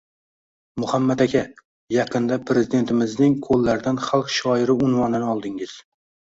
–Muhammad 0.83 1.21
aka, 1.25 1.43
yaqinda 1.97 2.39
Prezidentimizning 2.51 3.37
qo‘llaridan 3.45 4.03
Xalq 4.09 4.35
shoiri 4.41 4.81
unvonini 4.89 5.33
oldingiz 5.39 5.81